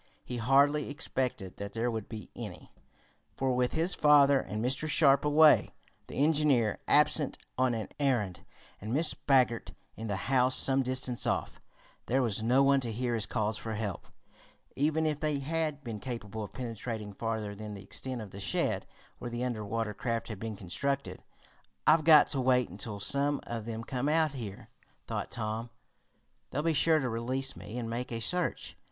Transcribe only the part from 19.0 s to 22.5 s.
where the under water craft had been constructed. "I've got to